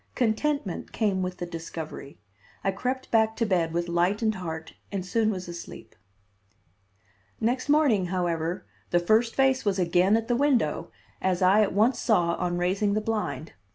Contentment 0.15 0.91
came 0.91 1.21
with 1.21 1.37
the 1.37 1.45
discovery. 1.45 2.17
I 2.63 2.71
crept 2.71 3.11
back 3.11 3.35
to 3.35 3.45
bed 3.45 3.71
with 3.71 3.87
lightened 3.87 4.33
heart 4.33 4.73
and 4.91 5.05
soon 5.05 5.29
was 5.29 5.47
asleep. 5.47 5.95
Next 7.39 7.69
morning, 7.69 8.07
however, 8.07 8.65
the 8.89 8.97
first 8.99 9.35
face 9.35 9.63
was 9.63 9.77
again 9.77 10.17
at 10.17 10.27
the 10.27 10.35
window, 10.35 10.89
as 11.21 11.43
I 11.43 11.61
at 11.61 11.73
once 11.73 11.99
saw 11.99 12.33
on 12.39 12.57
raising 12.57 12.95
the 12.95 12.99
blind. 12.99 13.53